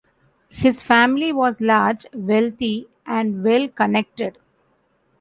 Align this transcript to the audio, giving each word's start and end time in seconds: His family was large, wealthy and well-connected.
His 0.49 0.81
family 0.81 1.31
was 1.31 1.61
large, 1.61 2.07
wealthy 2.11 2.87
and 3.05 3.43
well-connected. 3.43 4.39